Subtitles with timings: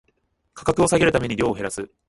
[0.55, 1.91] 価格を下げるために量を減らす